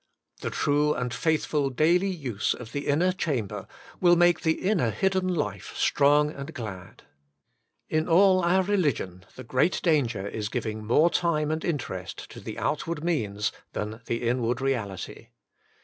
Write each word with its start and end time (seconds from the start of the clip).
The 0.39 0.49
true 0.49 0.95
and 0.95 1.13
faithful 1.13 1.69
daily 1.69 2.09
use 2.09 2.55
of 2.55 2.71
the 2.71 2.87
inner 2.87 3.11
chamber 3.11 3.67
will 3.99 4.15
make 4.15 4.41
the 4.41 4.53
inner 4.67 4.89
hidden 4.89 5.27
life 5.27 5.75
strong 5.77 6.31
and 6.31 6.51
glad. 6.55 7.03
In 7.87 8.09
all 8.09 8.43
our 8.43 8.63
religion 8.63 9.25
the 9.35 9.43
great 9.43 9.79
danger 9.83 10.27
is 10.27 10.49
giving 10.49 10.83
more 10.83 11.11
time 11.11 11.51
and 11.51 11.63
interest 11.63 12.31
to 12.31 12.39
the 12.39 12.57
outward 12.57 13.03
means 13.03 13.51
than 13.73 14.01
the 14.07 14.27
inward 14.27 14.59
reality. 14.59 15.27